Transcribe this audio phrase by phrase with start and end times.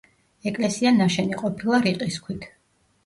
[0.51, 2.53] ეკლესია ნაშენი ყოფილა რიყის ქვით.